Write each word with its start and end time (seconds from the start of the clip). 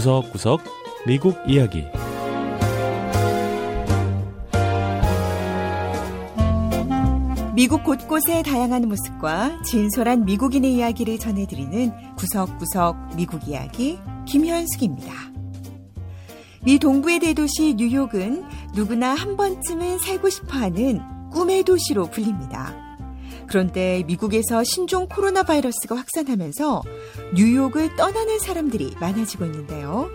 구석구석 0.00 0.62
미국 1.06 1.36
이야기 1.46 1.84
미국 7.54 7.84
곳곳의 7.84 8.42
다양한 8.44 8.88
모습과 8.88 9.62
진솔한 9.62 10.24
미국인의 10.24 10.72
이야기를 10.72 11.18
전해드리는 11.18 12.14
구석구석 12.16 13.14
미국 13.14 13.46
이야기 13.46 13.98
김현숙입니다. 14.26 15.12
미 16.64 16.78
동부의 16.78 17.18
대도시 17.18 17.74
뉴욕은 17.74 18.44
누구나 18.74 19.12
한 19.12 19.36
번쯤은 19.36 19.98
살고 19.98 20.30
싶어 20.30 20.56
하는 20.56 21.02
꿈의 21.30 21.64
도시로 21.64 22.06
불립니다. 22.06 22.89
그런데 23.50 24.04
미국에서 24.06 24.62
신종 24.62 25.08
코로나 25.08 25.42
바이러스가 25.42 25.96
확산하면서 25.96 26.82
뉴욕을 27.34 27.96
떠나는 27.96 28.38
사람들이 28.38 28.94
많아지고 29.00 29.44
있는데요. 29.46 30.08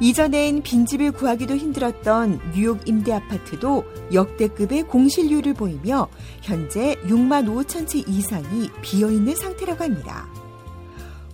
이전엔 0.00 0.62
빈집을 0.62 1.12
구하기도 1.12 1.54
힘들었던 1.56 2.40
뉴욕 2.52 2.80
임대 2.88 3.12
아파트도 3.12 3.84
역대급의 4.12 4.82
공실률을 4.88 5.54
보이며 5.54 6.08
현재 6.42 6.96
6만 7.04 7.46
5천 7.46 7.86
채 7.86 8.00
이상이 8.00 8.70
비어 8.82 9.12
있는 9.12 9.36
상태라고 9.36 9.84
합니다. 9.84 10.26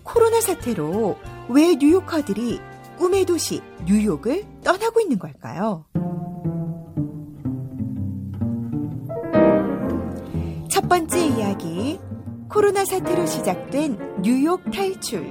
코로나 0.02 0.38
사태로 0.42 1.16
왜 1.48 1.77
뉴요커들이 1.77 2.60
꿈의 2.98 3.24
도시 3.24 3.62
뉴욕을 3.86 4.44
떠나고 4.62 5.00
있는 5.00 5.19
걸까요? 5.19 5.86
번째 10.92 11.27
이야기. 11.27 11.98
코로나 12.51 12.84
사태로 12.84 13.24
시작된 13.24 14.20
뉴욕 14.20 14.62
탈출. 14.70 15.27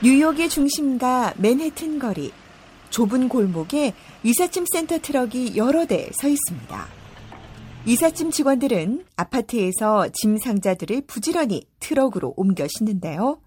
뉴욕의 0.00 0.48
중심가 0.48 1.34
맨해튼 1.38 1.98
거리. 1.98 2.30
좁은 2.90 3.28
골목에 3.28 3.94
이삿짐 4.22 4.66
센터 4.72 5.00
트럭이 5.00 5.56
여러 5.56 5.84
대 5.84 6.08
서 6.12 6.28
있습니다. 6.28 6.86
이삿짐 7.84 8.30
직원들은 8.30 9.06
아파트에서 9.16 10.06
짐 10.12 10.38
상자들을 10.38 11.02
부지런히 11.08 11.66
트럭으로 11.80 12.32
옮겨 12.36 12.68
싣는데요. 12.68 13.40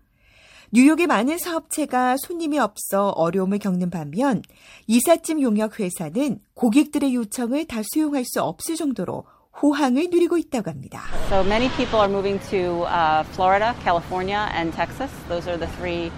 뉴욕의 0.72 1.08
많은 1.08 1.38
사업체가 1.38 2.18
손님이 2.18 2.60
없어 2.60 3.10
어려움을 3.10 3.58
겪는 3.58 3.90
반면 3.90 4.42
이삿짐 4.88 5.42
용역 5.42 5.80
회사는 5.80 6.40
고객들의 6.56 7.16
요청을 7.16 7.66
다 7.68 7.82
수용할 7.94 8.26
수 8.26 8.42
없을 8.42 8.76
정도로 8.76 9.24
호황을 9.62 10.10
누리고 10.12 10.38
있다고 10.38 10.70
합니다. 10.70 11.04
So 11.30 11.40
many 11.40 11.70
people 11.78 12.00
are 12.00 12.12
moving 12.12 12.38
to 12.50 12.84
uh, 12.84 13.24
Florida, 13.32 13.74
California, 13.82 14.50
and 14.54 14.76
Texas. 14.76 15.10
Those 15.30 15.50
are 15.50 15.58
the 15.58 15.72
three. 15.78 16.12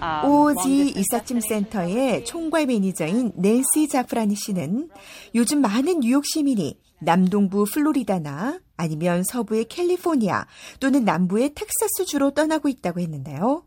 um, 0.00 0.30
오지 0.30 0.94
이삿짐. 0.94 1.40
센터의 1.40 2.24
총괄 2.24 2.66
매니저인 2.66 3.32
낸시 3.34 3.88
자프라니 3.88 4.36
씨는 4.36 4.88
요즘 5.34 5.60
많은 5.60 6.00
뉴욕 6.00 6.24
시민이 6.24 6.78
남동부 7.00 7.64
플로리다나 7.74 8.60
아니면 8.76 9.24
서부의 9.24 9.64
캘리포니아 9.66 10.46
또는 10.80 11.04
남부의 11.04 11.54
텍사스 11.54 12.04
주로 12.06 12.30
떠나고 12.30 12.68
있다고 12.68 13.00
했는데요. 13.00 13.65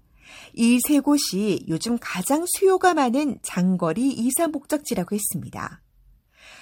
이 0.53 0.79
세 0.87 0.99
곳이 0.99 1.65
요즘 1.67 1.97
가장 1.99 2.45
수요가 2.47 2.93
많은 2.93 3.39
장거리 3.41 4.09
이사 4.09 4.47
목적지라고 4.47 5.15
했습니다. 5.15 5.81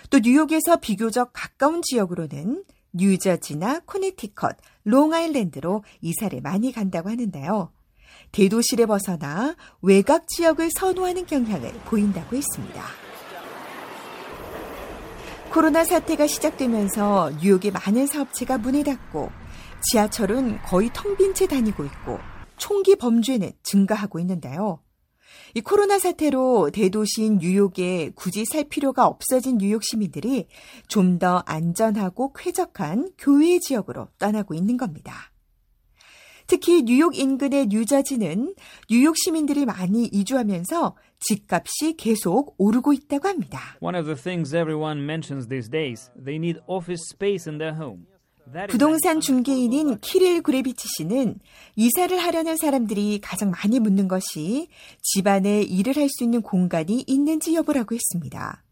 또 0.10 0.20
뉴욕에서 0.20 0.78
비교적 0.78 1.32
가까운 1.34 1.82
지역으로는 1.82 2.64
뉴저지나 2.94 3.82
코네티컷, 3.86 4.58
롱아일랜드로 4.84 5.84
이사를 6.02 6.40
많이 6.42 6.72
간다고 6.72 7.10
하는데요. 7.10 7.72
대도시를 8.32 8.88
벗어나 8.88 9.55
외곽 9.82 10.28
지역을 10.28 10.70
선호하는 10.72 11.26
경향을 11.26 11.72
보인다고 11.86 12.36
했습니다. 12.36 12.84
코로나 15.52 15.84
사태가 15.84 16.28
시작되면서 16.28 17.32
뉴욕의 17.42 17.72
많은 17.72 18.05
사업체가 18.08 18.58
문을 18.58 18.84
닫고 18.84 19.32
지하철은 19.89 20.61
거의 20.64 20.89
텅 20.94 21.16
빈 21.17 21.34
채 21.34 21.48
다니고 21.48 21.86
있고 21.86 22.20
총기 22.58 22.95
범죄는 22.95 23.52
증가하고 23.64 24.20
있는데요. 24.20 24.82
이 25.54 25.62
코로나 25.62 26.00
사태로 26.00 26.72
대도시인 26.72 27.38
뉴욕에 27.40 28.12
굳이 28.16 28.45
살 28.45 28.64
필요가 28.66 29.08
없어진 29.08 29.58
뉴욕 29.58 29.84
시민들이 29.84 30.48
좀 30.88 31.20
더 31.20 31.44
안전하고 31.48 32.34
쾌적한 32.34 33.12
교외 33.17 33.58
지역으로 33.60 34.10
떠나고 34.20 34.54
있는 34.54 34.78
겁니다. 34.78 35.32
특히 36.46 36.84
뉴욕 36.84 37.17
인근의 37.17 37.67
뉴저지는 37.67 38.54
뉴욕 38.90 39.17
시민들이 39.17 39.66
많이 39.66 40.06
이주하면서 40.06 40.96
집값이 41.20 41.98
계속 41.98 42.56
오르고 42.58 42.94
있다고 42.94 43.28
합니다. 43.28 43.60
One 43.82 43.98
of 43.98 44.06
the 44.06 44.16
things 44.16 44.56
everyone 44.56 45.04
mentions 45.04 45.50
these 45.50 45.70
days, 45.70 46.10
they 46.16 46.38
need 46.38 46.60
office 46.67 47.04
space 47.12 47.50
in 47.50 47.58
their 47.58 47.76
home. 47.76 48.06
부동산 48.70 49.20
중개인인 49.20 50.00
키릴 50.00 50.42
그레비치 50.42 50.88
씨는 50.98 51.40
이사를 51.76 52.18
하려는 52.18 52.56
사람들이 52.58 53.20
가장 53.22 53.52
많이 53.52 53.80
묻는 53.80 54.08
것이 54.08 54.70
집안에 55.02 55.62
일을 55.64 55.96
할 55.96 56.08
수 56.10 56.24
있는 56.24 56.42
공간이 56.42 57.04
있는지 57.06 57.54
여부라고 57.56 57.94
했습니다. 57.94 58.64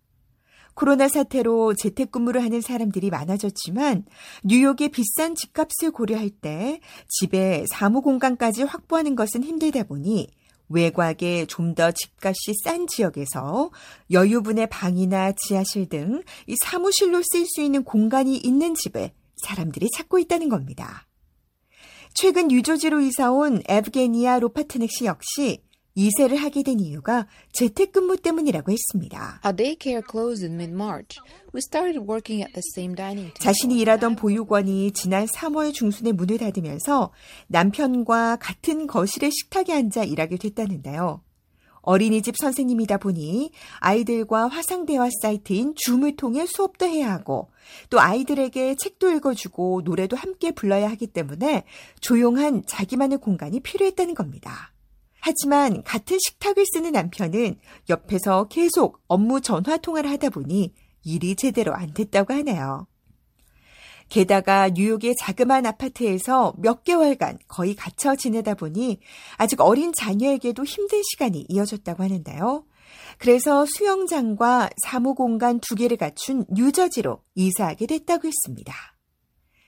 코로나 0.74 1.08
사태로 1.08 1.74
재택근무를 1.76 2.44
하는 2.44 2.62
사람들이 2.62 3.10
많아졌지만 3.10 4.06
뉴욕의 4.44 4.90
비싼 4.90 5.36
집값을 5.36 5.92
고려할 5.92 6.30
때 6.30 6.80
집에 7.10 7.66
사무 7.70 8.02
공간까지 8.02 8.64
확보하는 8.64 9.16
것은 9.16 9.44
힘들다 9.44 9.84
보니 9.84 10.30
외곽에 10.70 11.46
좀 11.48 11.76
더 11.76 11.92
집값이 11.92 12.54
싼 12.64 12.88
지역에서 12.88 13.72
여유분의 14.12 14.68
방이나 14.70 15.34
지하실 15.34 15.90
등이 15.90 16.24
사무실로 16.64 17.22
쓸 17.24 17.46
수 17.46 17.62
있는 17.62 17.84
공간이 17.84 18.38
있는 18.38 18.74
집을 18.76 19.12
사람들이 19.46 19.90
찾고 19.92 20.20
있다는 20.20 20.50
겁니다. 20.50 21.08
최근 22.14 22.52
유조지로 22.52 23.02
이사온 23.02 23.62
에브게니아 23.68 24.40
로파트넥 24.40 24.90
씨 24.92 25.06
역시 25.06 25.62
이세를 25.96 26.38
하게 26.38 26.62
된 26.62 26.80
이유가 26.80 27.26
재택근무 27.54 28.18
때문이라고 28.18 28.72
했습니다. 28.72 29.40
Our 29.46 29.56
daycare 29.56 30.04
closed 30.10 30.46
in 30.46 30.56
mid-March. 30.56 31.18
We 31.54 31.60
started 31.60 32.00
working 32.06 32.44
at 32.44 32.52
the 32.54 32.62
same 32.76 32.96
dining 32.96 33.34
table. 33.34 33.40
자신이 33.42 33.80
일하던 33.80 34.18
보육원이 34.18 34.92
지난 34.92 35.26
3월 35.26 35.74
중순에 35.74 36.12
문을 36.12 36.38
닫으면서 36.38 37.14
남편과 37.48 38.38
같은 38.42 38.88
거실의 38.88 39.32
식탁에 39.32 39.74
앉아 39.74 40.04
일하게 40.04 40.38
됐다는데요. 40.38 41.25
어린이집 41.86 42.36
선생님이다 42.38 42.98
보니 42.98 43.52
아이들과 43.80 44.48
화상대화 44.48 45.10
사이트인 45.22 45.76
줌을 45.76 46.16
통해 46.16 46.46
수업도 46.46 46.86
해야 46.86 47.12
하고 47.12 47.50
또 47.90 48.00
아이들에게 48.00 48.76
책도 48.76 49.12
읽어주고 49.12 49.82
노래도 49.86 50.18
함께 50.18 50.52
불러야 50.52 50.90
하기 50.92 51.08
때문에 51.08 51.64
조용한 52.02 52.64
자기만의 52.68 53.20
공간이 53.20 53.60
필요했다는 53.60 54.16
겁니다. 54.16 54.74
하지만 55.22 55.82
같은 55.84 56.18
식탁을 56.20 56.66
쓰는 56.74 56.92
남편은 56.92 57.56
옆에서 57.90 58.48
계속 58.48 59.02
업무 59.08 59.42
전화 59.42 59.78
통화를 59.78 60.10
하다 60.12 60.30
보니 60.30 60.74
일이 61.04 61.36
제대로 61.36 61.74
안 61.74 61.94
됐다고 61.94 62.34
하네요. 62.34 62.88
게다가 64.10 64.70
뉴욕의 64.70 65.16
자그마한 65.20 65.66
아파트에서 65.66 66.54
몇 66.58 66.84
개월간 66.84 67.40
거의 67.48 67.76
갇혀 67.76 68.16
지내다 68.16 68.54
보니 68.56 69.00
아직 69.38 69.62
어린 69.62 69.92
자녀에게도 69.94 70.64
힘든 70.64 71.02
시간이 71.04 71.46
이어졌다고 71.50 72.04
하는데요. 72.04 72.66
그래서 73.18 73.66
수영장과 73.66 74.70
사무공간 74.84 75.60
두 75.60 75.76
개를 75.76 75.98
갖춘 75.98 76.46
뉴저지로 76.50 77.22
이사하게 77.36 77.88
됐다고 77.88 78.28
했습니다. 78.28 78.74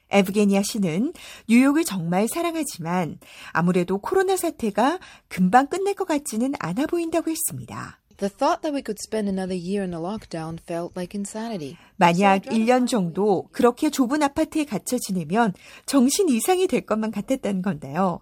에브게니아 0.10 0.62
씨는 0.64 1.14
뉴욕을 1.50 1.84
정말 1.84 2.28
사랑하지만 2.30 3.20
아무래도 3.52 3.98
코로나 3.98 4.38
사태가 4.38 5.00
금방 5.28 5.68
끝날 5.68 5.96
것 5.96 6.06
같지는 6.06 6.54
않아 6.60 6.86
보인다고 6.86 7.30
했습니다. 7.30 8.00
The 8.18 8.30
thought 8.30 8.64
that 8.64 8.74
we 8.74 8.82
could 8.82 8.98
spend 9.00 9.30
another 9.30 9.54
year 9.54 9.84
in 9.84 9.94
a 9.94 10.00
lockdown 10.00 10.58
felt 10.68 10.98
like 10.98 11.14
insanity. 11.14 11.78
만약 11.98 12.46
1년 12.46 12.88
정도 12.88 13.48
그렇게 13.52 13.92
좁은 13.92 14.24
아파트에 14.24 14.66
갇혀 14.66 14.98
지내면 14.98 15.54
정신 15.86 16.28
이상이 16.28 16.66
될 16.66 16.82
것만 16.82 17.12
같았다는 17.12 17.62
건데요. 17.62 18.22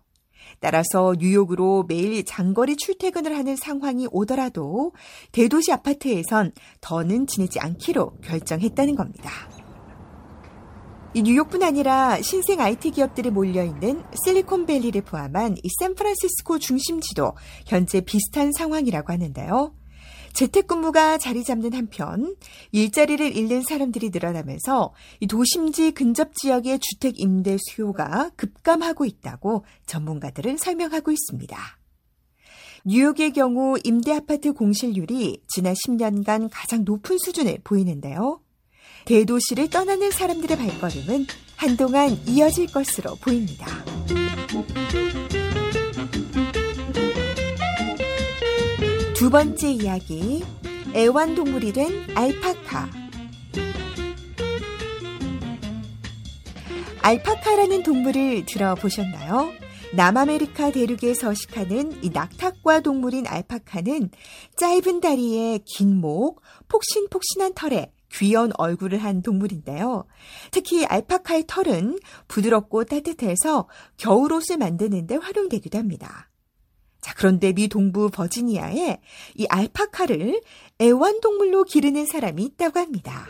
따라서 0.59 1.15
뉴욕으로 1.17 1.85
매일 1.87 2.25
장거리 2.25 2.75
출퇴근을 2.75 3.37
하는 3.37 3.55
상황이 3.55 4.05
오더라도 4.11 4.91
대도시 5.31 5.71
아파트에선 5.71 6.51
더는 6.81 7.25
지내지 7.25 7.61
않기로 7.61 8.17
결정했다는 8.21 8.95
겁니다. 8.95 9.31
이 11.13 11.21
뉴욕뿐 11.21 11.63
아니라 11.63 12.21
신생 12.21 12.59
IT 12.59 12.91
기업들이 12.91 13.29
몰려있는 13.29 14.03
실리콘밸리를 14.25 15.01
포함한 15.03 15.55
이 15.63 15.69
샌프란시스코 15.79 16.59
중심지도 16.59 17.31
현재 17.65 18.01
비슷한 18.01 18.51
상황이라고 18.51 19.13
하는데요. 19.13 19.73
재택근무가 20.35 21.17
자리 21.17 21.43
잡는 21.43 21.73
한편 21.73 22.35
일자리를 22.71 23.35
잃는 23.35 23.63
사람들이 23.63 24.09
늘어나면서 24.09 24.93
이 25.21 25.27
도심지 25.27 25.91
근접 25.91 26.35
지역의 26.35 26.79
주택 26.79 27.19
임대 27.19 27.57
수요가 27.57 28.29
급감하고 28.35 29.05
있다고 29.05 29.65
전문가들은 29.87 30.57
설명하고 30.57 31.11
있습니다. 31.11 31.57
뉴욕의 32.83 33.31
경우 33.31 33.77
임대 33.83 34.13
아파트 34.13 34.53
공실률이 34.53 35.41
지난 35.47 35.73
10년간 35.73 36.49
가장 36.51 36.83
높은 36.83 37.17
수준을 37.17 37.59
보이는데요. 37.63 38.41
대도시를 39.05 39.69
떠나는 39.69 40.11
사람들의 40.11 40.57
발걸음은 40.57 41.25
한동안 41.55 42.09
이어질 42.27 42.67
것으로 42.67 43.15
보입니다. 43.15 43.65
두 49.15 49.29
번째 49.29 49.71
이야기, 49.71 50.43
애완동물이 50.93 51.71
된 51.71 52.05
알파카. 52.15 52.89
알파카라는 57.01 57.83
동물을 57.83 58.45
들어보셨나요? 58.45 59.53
남아메리카 59.95 60.71
대륙에 60.71 61.13
서식하는 61.13 62.03
이 62.03 62.09
낙타과 62.09 62.81
동물인 62.81 63.25
알파카는 63.25 64.09
짧은 64.57 64.99
다리에 64.99 65.59
긴 65.63 65.95
목, 65.95 66.41
폭신폭신한 66.67 67.53
털에 67.53 67.93
귀여운 68.11 68.51
얼굴을 68.57 68.97
한 68.97 69.21
동물인데요. 69.21 70.05
특히 70.51 70.85
알파카의 70.85 71.45
털은 71.47 71.99
부드럽고 72.27 72.83
따뜻해서 72.83 73.69
겨울옷을 73.95 74.57
만드는데 74.57 75.15
활용되기도 75.15 75.77
합니다. 75.77 76.29
자, 77.05 77.13
그런데 77.15 77.53
미 77.53 77.67
동부 77.67 78.09
버지니아에 78.09 78.97
이 79.35 79.45
알파카를 79.47 80.41
애완동물로 80.81 81.65
기르는 81.65 82.07
사람이 82.07 82.41
있다고 82.41 82.79
합니다. 82.79 83.27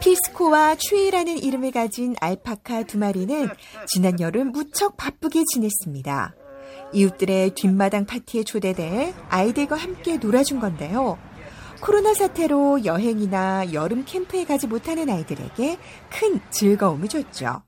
피스코와 0.00 0.74
추이라는 0.74 1.38
이름을 1.38 1.70
가진 1.70 2.14
알파카 2.20 2.82
두 2.82 2.98
마리는 2.98 3.48
지난 3.86 4.20
여름 4.20 4.52
무척 4.52 4.98
바쁘게 4.98 5.44
지냈습니다. 5.54 6.34
이웃들의 6.92 7.54
뒷마당 7.54 8.04
파티에 8.04 8.44
초대돼 8.44 9.14
아이들과 9.30 9.76
함께 9.76 10.18
놀아준 10.18 10.60
건데요. 10.60 11.18
코로나 11.80 12.12
사태로 12.12 12.84
여행이나 12.84 13.72
여름 13.72 14.04
캠프에 14.04 14.44
가지 14.44 14.66
못하는 14.66 15.08
아이들에게 15.08 15.78
큰 16.10 16.40
즐거움을 16.50 17.08
줬죠. 17.08 17.62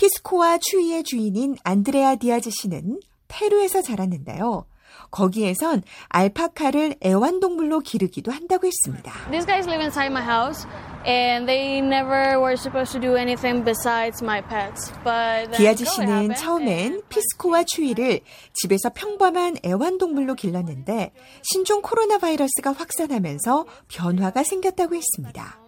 피스코와 0.00 0.56
추위의 0.62 1.04
주인인 1.04 1.56
안드레아 1.62 2.16
디아즈 2.16 2.48
씨는 2.62 3.00
페루에서 3.28 3.82
자랐는데요. 3.82 4.64
거기에선 5.10 5.82
알파카를 6.08 6.96
애완동물로 7.04 7.80
기르기도 7.80 8.32
한다고 8.32 8.66
했습니다. 8.66 9.12
These 9.30 9.44
guys 9.44 9.68
live 9.68 9.82
inside 9.82 10.10
my 10.10 10.24
house 10.24 10.66
and 11.06 11.44
they 11.44 11.80
never 11.80 12.38
were 12.38 12.56
supposed 12.56 12.92
to 12.92 13.00
do 13.00 13.16
anything 13.16 13.62
besides 13.62 14.24
my 14.24 14.40
pets. 14.40 14.90
But 15.04 15.54
디아즈 15.58 15.84
씨는 15.84 16.34
처음엔 16.34 17.02
피스코와 17.10 17.64
추위를 17.64 18.20
집에서 18.54 18.88
평범한 18.94 19.58
애완동물로 19.62 20.34
길렀는데 20.34 21.12
신종 21.42 21.82
코로나 21.82 22.16
바이러스가 22.16 22.72
확산하면서 22.72 23.66
변화가 23.88 24.44
생겼다고 24.44 24.94
했습니다. 24.94 25.59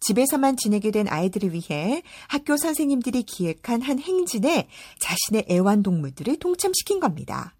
집에서만 0.00 0.56
지내게 0.56 0.90
된 0.90 1.06
아이들을 1.08 1.52
위해 1.52 2.02
학교 2.28 2.56
선생님들이 2.56 3.22
기획한 3.24 3.82
한 3.82 3.98
행진에 3.98 4.68
자신의 5.00 5.46
애완동물들을 5.50 6.38
동참시킨 6.38 7.00
겁니다. 7.00 7.54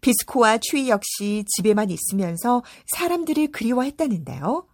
비스코와 0.00 0.58
추위 0.58 0.88
역시 0.88 1.44
집에만 1.56 1.90
있으면서 1.90 2.62
사람들을 2.94 3.48
그리워했다는데요. 3.52 4.66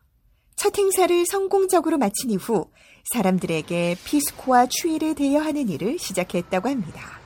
첫 0.57 0.79
행사를 0.79 1.25
성공적으로 1.27 1.99
마친 1.99 2.31
이후 2.31 2.71
사람들에게 3.13 3.97
피스코와 4.05 4.67
추위를 4.67 5.15
대여하는 5.15 5.69
일을 5.69 5.99
시작했다고 5.99 6.69
합니다. 6.69 7.21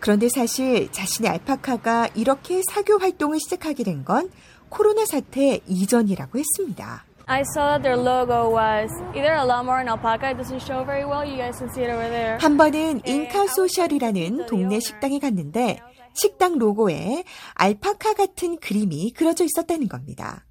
그런데 0.00 0.28
사실 0.28 0.90
자신의 0.92 1.30
알파카가 1.30 2.08
이렇게 2.14 2.62
사교 2.70 2.98
활동을 2.98 3.38
시작하게 3.40 3.84
된 3.84 4.04
건 4.04 4.30
코로나 4.68 5.04
사태 5.06 5.60
이전이라고 5.66 6.38
했습니다. 6.38 7.04
I 7.28 7.42
saw 7.42 7.76
that 7.76 7.82
their 7.82 7.96
logo 7.96 8.50
was 8.50 8.88
either 9.12 9.32
a 9.34 9.44
llama 9.44 9.72
or 9.72 9.80
an 9.80 9.88
alpaca. 9.88 10.30
It 10.30 10.38
doesn't 10.38 10.62
show 10.62 10.84
very 10.84 11.04
well. 11.04 11.24
You 11.24 11.36
guys 11.36 11.58
can 11.58 11.68
see 11.70 11.82
it 11.82 11.90
over 11.90 12.08
there. 12.08 12.38
한 12.38 12.56
번은 12.56 13.00
인카 13.04 13.48
소셜이라는 13.48 14.46
동네 14.46 14.78
식당에 14.78 15.18
갔는데 15.18 15.80
식당 16.14 16.56
로고에 16.56 17.24
알파카 17.54 18.14
같은 18.14 18.58
그림이 18.58 19.10
그려져 19.10 19.44
있었다는 19.44 19.88
겁니다. 19.88 20.46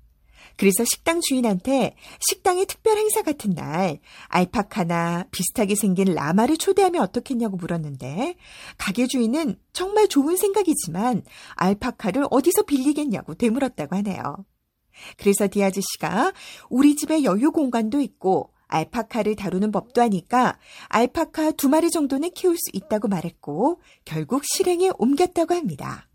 그래서 0.57 0.83
식당 0.83 1.22
주인한테 1.22 1.95
식당의 2.19 2.66
특별 2.66 2.98
행사 2.98 3.21
같은 3.21 3.51
날 3.51 4.00
알파카나 4.28 5.28
비슷하게 5.31 5.75
생긴 5.75 6.13
라마를 6.13 6.57
초대하면 6.57 7.01
어떻겠냐고 7.01 7.56
물었는데 7.57 8.36
가게 8.78 9.07
주인은 9.07 9.56
정말 9.71 10.07
좋은 10.07 10.36
생각이지만 10.36 11.24
알파카를 11.56 12.28
어디서 12.30 12.63
빌리겠냐고 12.63 13.36
되물었다고 13.36 13.95
하네요. 13.98 14.45
그래서 15.18 15.47
디아즈 15.50 15.81
씨가 15.81 16.33
우리 16.69 16.95
집에 16.95 17.24
여유 17.24 17.51
공간도 17.51 18.00
있고 18.01 18.51
알파카를 18.68 19.36
다루는 19.36 19.71
법도 19.71 20.01
하니까 20.01 20.57
알파카 20.88 21.51
두 21.51 21.69
마리 21.69 21.92
정도는 21.92 22.31
키울 22.31 22.57
수 22.57 22.63
있다고 22.74 23.07
말했고 23.07 23.81
결국 24.03 24.44
실행에 24.45 24.92
옮겼다고 24.97 25.53
합니다. 25.53 26.07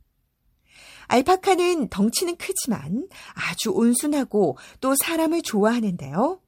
알파카는 1.06 1.88
덩치는 1.88 2.36
크지만 2.36 3.08
아주 3.34 3.70
온순하고 3.70 4.56
또 4.80 4.94
사람을 5.02 5.42
좋아하는데요. 5.42 6.40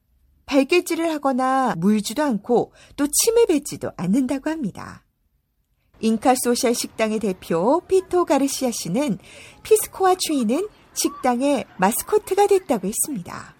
발길질을 0.47 1.11
하거나 1.11 1.75
물지도 1.79 2.23
않고 2.23 2.73
또 2.97 3.07
침을 3.07 3.47
뱉지도 3.47 3.91
않는다고 3.97 4.51
합니다. 4.51 5.05
인카 6.01 6.35
소셜 6.43 6.75
식당의 6.75 7.21
대표 7.21 7.81
피토 7.89 8.25
가르시아 8.25 8.71
씨는 8.73 9.19
피스코와 9.63 10.17
추이는 10.19 10.69
식당의 10.95 11.65
마스코트가 11.77 12.47
됐다고 12.47 12.87
했습니다. 12.87 13.55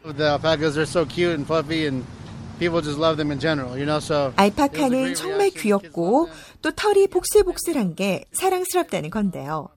알파카는 4.37 5.15
정말 5.15 5.51
귀엽고 5.51 6.29
또 6.61 6.71
털이 6.71 7.09
복슬복슬한 7.09 7.95
게 7.95 8.25
사랑스럽다는 8.33 9.11
건데요. 9.11 9.69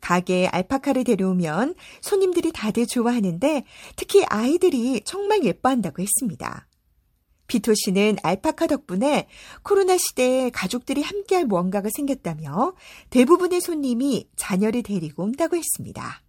가게에 0.00 0.48
알파카를 0.48 1.04
데려오면 1.04 1.74
손님들이 2.00 2.52
다들 2.52 2.86
좋아하는데 2.86 3.64
특히 3.96 4.24
아이들이 4.28 5.00
정말 5.04 5.44
예뻐한다고 5.44 6.02
했습니다. 6.02 6.66
피토 7.46 7.74
씨는 7.74 8.16
알파카 8.22 8.66
덕분에 8.66 9.28
코로나 9.62 9.96
시대에 9.96 10.50
가족들이 10.50 11.02
함께할 11.02 11.44
무언가가 11.44 11.88
생겼다며 11.94 12.74
대부분의 13.10 13.60
손님이 13.60 14.28
자녀를 14.36 14.82
데리고 14.82 15.22
온다고 15.22 15.56
했습니다. 15.56 16.23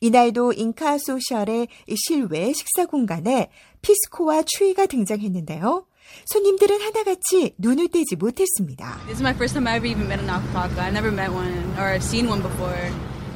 이날도 0.00 0.52
인카 0.52 0.98
소셜의 0.98 1.68
실외 1.96 2.52
식사 2.52 2.86
공간에 2.86 3.50
피스코와 3.82 4.42
추이가 4.46 4.86
등장했는데요. 4.86 5.86
손님들은 6.26 6.80
하나같이 6.80 7.54
눈을 7.58 7.88
떼지 7.88 8.16
못했습니다. 8.16 8.98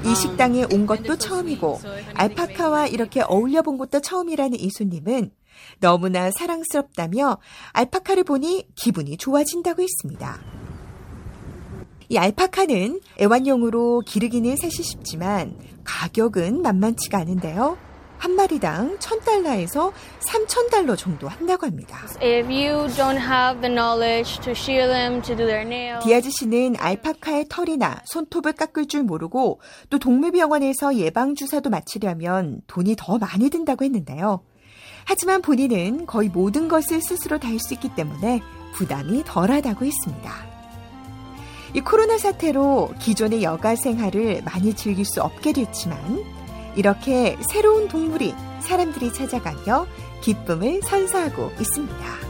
이 0.04 0.14
식당에 0.14 0.64
온 0.72 0.86
것도 0.86 1.16
처음이고 1.16 1.80
알파카와 2.14 2.86
이렇게 2.86 3.20
어울려 3.22 3.62
본 3.62 3.78
것도 3.78 4.00
처음이라는 4.00 4.60
이 4.60 4.70
손님은 4.70 5.32
너무나 5.80 6.30
사랑스럽다며 6.30 7.38
알파카를 7.72 8.24
보니 8.24 8.68
기분이 8.76 9.16
좋아진다고 9.16 9.82
했습니다. 9.82 10.57
이 12.08 12.16
알파카는 12.16 13.00
애완용으로 13.20 14.00
기르기는 14.06 14.56
사실 14.56 14.84
쉽지만 14.84 15.54
가격은 15.84 16.62
만만치가 16.62 17.18
않은데요. 17.18 17.76
한 18.16 18.34
마리당 18.34 18.98
1000달러에서 18.98 19.92
3000달러 20.20 20.96
정도 20.98 21.28
한다고 21.28 21.66
합니다. 21.66 21.98
디아즈 26.02 26.30
씨는 26.30 26.74
알파카의 26.78 27.46
털이나 27.48 28.00
손톱을 28.06 28.54
깎을 28.54 28.88
줄 28.88 29.04
모르고 29.04 29.60
또 29.88 29.98
동물병원에서 30.00 30.96
예방주사도 30.96 31.70
맞추려면 31.70 32.60
돈이 32.66 32.96
더 32.98 33.18
많이 33.18 33.50
든다고 33.50 33.84
했는데요. 33.84 34.40
하지만 35.04 35.40
본인은 35.42 36.06
거의 36.06 36.28
모든 36.28 36.66
것을 36.68 37.00
스스로 37.00 37.38
다 37.38 37.48
할 37.48 37.60
수 37.60 37.72
있기 37.74 37.94
때문에 37.94 38.40
부담이 38.74 39.22
덜하다고 39.26 39.84
했습니다. 39.84 40.57
이 41.74 41.80
코로나 41.80 42.18
사태로 42.18 42.94
기존의 42.98 43.42
여가 43.42 43.76
생활을 43.76 44.42
많이 44.44 44.74
즐길 44.74 45.04
수 45.04 45.22
없게 45.22 45.52
됐지만 45.52 46.24
이렇게 46.76 47.36
새로운 47.50 47.88
동물이 47.88 48.34
사람들이 48.60 49.12
찾아가며 49.12 49.86
기쁨을 50.22 50.82
선사하고 50.82 51.50
있습니다. 51.60 52.28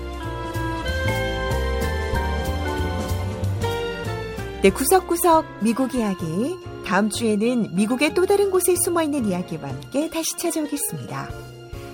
네, 4.62 4.70
구석구석 4.70 5.44
미국 5.62 5.94
이야기. 5.94 6.56
다음 6.84 7.10
주에는 7.10 7.76
미국의 7.76 8.14
또 8.14 8.26
다른 8.26 8.50
곳에 8.50 8.74
숨어 8.82 9.02
있는 9.02 9.26
이야기와 9.26 9.68
함께 9.68 10.10
다시 10.10 10.36
찾아오겠습니다. 10.36 11.28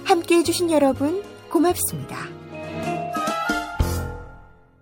함께 0.04 0.36
해주신 0.36 0.70
여러분, 0.70 1.22
고맙습니다. 1.50 2.43